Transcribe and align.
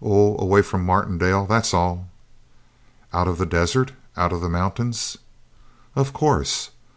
"Oh, 0.00 0.38
away 0.40 0.62
from 0.62 0.86
Martindale, 0.86 1.46
that's 1.46 1.74
all." 1.74 2.06
"Out 3.12 3.26
of 3.26 3.38
the 3.38 3.44
desert? 3.44 3.90
Out 4.16 4.32
of 4.32 4.40
the 4.40 4.48
mountains?" 4.48 5.18
"Of 5.96 6.12
course. 6.12 6.70